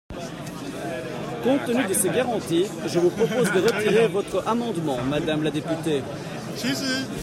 Compte 1.43 1.63
tenu 1.67 1.83
de 1.85 1.93
ces 1.93 2.09
garanties, 2.09 2.65
je 2.87 2.97
vous 2.97 3.11
propose 3.11 3.51
de 3.51 3.59
retirer 3.59 4.07
votre 4.07 4.47
amendement, 4.47 4.97
madame 5.03 5.43
la 5.43 5.51
députée. 5.51 6.01